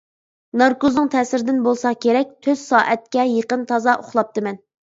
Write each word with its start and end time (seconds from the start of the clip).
ناركوزنىڭ 0.61 1.11
تەسىرىدىن 1.15 1.59
بولسا 1.67 1.93
كېرەك، 2.05 2.33
تۆت 2.47 2.63
سائەتكە 2.65 3.29
يېقىن 3.37 3.71
تازا 3.75 3.97
ئۇخلاپتىمەن. 4.03 4.63